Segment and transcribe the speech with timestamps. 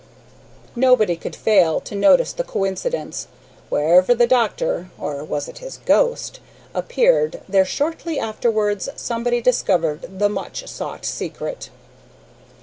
[0.75, 3.27] Nobody could fail to notice the coincidence;
[3.69, 6.39] wherever the doctor or was it his ghost?
[6.73, 11.69] appeared, there, shortly afterwards, somebody discovered the much sought secret.